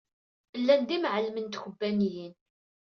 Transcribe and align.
Llan 0.59 0.81
d 0.87 0.89
imɛellmen 0.95 1.45
n 1.49 1.49
tkebbaniyin. 1.53 2.33